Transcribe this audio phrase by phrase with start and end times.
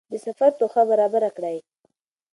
[0.11, 1.57] د سفر توښه برابره کړئ.